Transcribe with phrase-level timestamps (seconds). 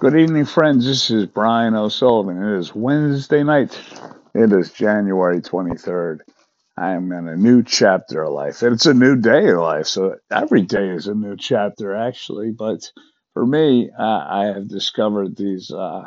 [0.00, 0.86] Good evening, friends.
[0.86, 2.42] This is Brian O'Sullivan.
[2.42, 3.78] It is Wednesday night.
[4.34, 6.20] It is January 23rd.
[6.74, 8.62] I am in a new chapter of life.
[8.62, 9.86] It's a new day of life.
[9.88, 12.50] So every day is a new chapter, actually.
[12.50, 12.90] But
[13.34, 16.04] for me, uh, I have discovered these uh,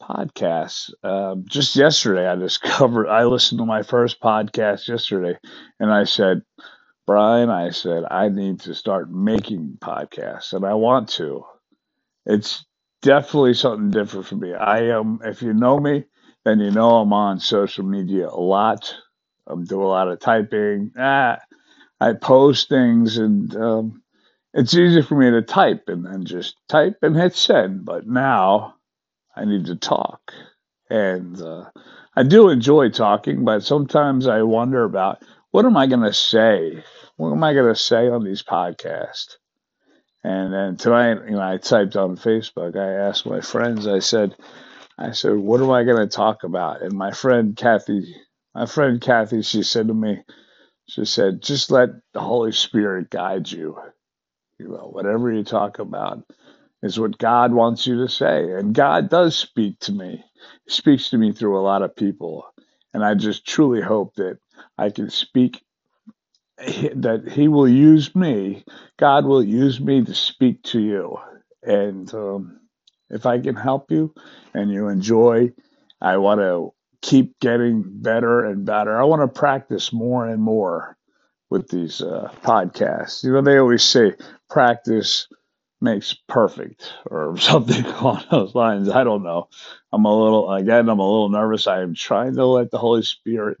[0.00, 0.90] podcasts.
[1.04, 5.38] Um, just yesterday, I discovered, I listened to my first podcast yesterday,
[5.78, 6.40] and I said,
[7.06, 11.44] Brian, I said, I need to start making podcasts, and I want to.
[12.24, 12.64] It's
[13.04, 14.54] definitely something different for me.
[14.54, 16.06] I am, if you know me,
[16.44, 18.94] then you know I'm on social media a lot.
[19.46, 20.92] I'm doing a lot of typing.
[20.98, 21.38] Ah,
[22.00, 24.02] I post things, and um,
[24.54, 27.84] it's easy for me to type and then just type and hit send.
[27.84, 28.76] But now
[29.36, 30.32] I need to talk,
[30.90, 31.66] and uh,
[32.16, 36.84] I do enjoy talking, but sometimes I wonder about what am I going to say?
[37.16, 39.36] What am I going to say on these podcasts?
[40.24, 42.76] And then tonight, you know, I typed on Facebook.
[42.76, 43.88] I asked my friends.
[43.88, 44.36] I said,
[44.98, 46.82] I said, what am I going to talk about?
[46.82, 48.16] And my friend Kathy,
[48.54, 50.22] my friend Kathy, she said to me,
[50.88, 53.78] she said, just let the Holy Spirit guide you.
[54.58, 56.24] You know, whatever you talk about
[56.82, 58.52] is what God wants you to say.
[58.52, 60.24] And God does speak to me.
[60.66, 62.46] He speaks to me through a lot of people.
[62.94, 64.38] And I just truly hope that
[64.78, 65.62] I can speak
[66.58, 68.64] that he will use me,
[68.98, 71.18] God will use me to speak to you.
[71.62, 72.60] And um,
[73.10, 74.14] if I can help you
[74.54, 75.52] and you enjoy,
[76.00, 79.00] I want to keep getting better and better.
[79.00, 80.96] I want to practice more and more
[81.50, 83.24] with these uh, podcasts.
[83.24, 84.14] You know, they always say
[84.48, 85.28] practice
[85.80, 88.88] makes perfect or something along those lines.
[88.88, 89.48] I don't know.
[89.92, 91.66] I'm a little, again, I'm a little nervous.
[91.66, 93.58] I am trying to let the Holy Spirit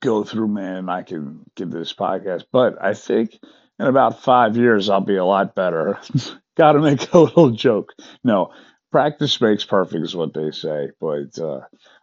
[0.00, 2.44] go through, man, I can get this podcast.
[2.52, 3.38] But I think
[3.78, 5.98] in about five years, I'll be a lot better.
[6.56, 7.92] Got to make a little joke.
[8.22, 8.52] No,
[8.90, 10.90] practice makes perfect, is what they say.
[11.00, 11.60] But uh,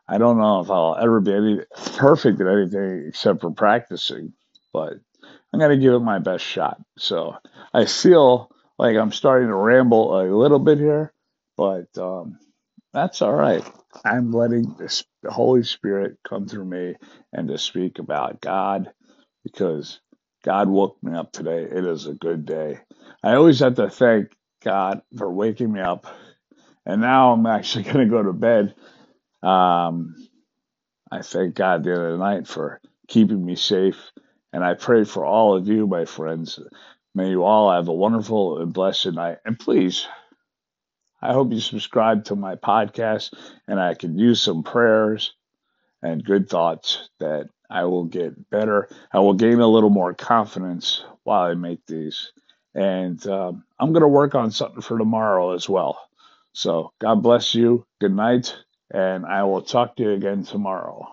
[0.07, 1.59] I don't know if I'll ever be any
[1.97, 4.33] perfect at anything except for practicing.
[4.73, 4.93] But
[5.53, 6.79] I'm going to give it my best shot.
[6.97, 7.35] So
[7.73, 11.13] I feel like I'm starting to ramble a little bit here,
[11.57, 12.39] but um,
[12.93, 13.63] that's all right.
[14.05, 14.75] I'm letting
[15.23, 16.95] the Holy Spirit come through me
[17.33, 18.91] and to speak about God
[19.43, 19.99] because
[20.43, 21.63] God woke me up today.
[21.63, 22.79] It is a good day.
[23.23, 24.29] I always have to thank
[24.63, 26.07] God for waking me up.
[26.85, 28.75] And now I'm actually going to go to bed.
[29.43, 30.15] Um,
[31.11, 34.11] I thank God the other night for keeping me safe.
[34.53, 36.59] And I pray for all of you, my friends.
[37.15, 39.39] May you all have a wonderful and blessed night.
[39.45, 40.07] And please,
[41.21, 43.33] I hope you subscribe to my podcast
[43.67, 45.33] and I can use some prayers
[46.01, 48.89] and good thoughts that I will get better.
[49.11, 52.31] I will gain a little more confidence while I make these.
[52.73, 55.99] And um, I'm going to work on something for tomorrow as well.
[56.53, 57.85] So God bless you.
[57.99, 58.55] Good night.
[58.91, 61.07] And I will talk to you again tomorrow.